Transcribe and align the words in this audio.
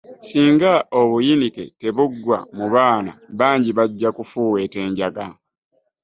Singa 0.27 0.73
obuyinike 0.99 1.63
tebuggwe 1.79 2.37
mu 2.57 2.65
baana 2.73 3.11
bangi 3.39 3.69
bajja 3.77 4.05
okufuuweta 4.11 4.77
enjaga. 4.87 5.25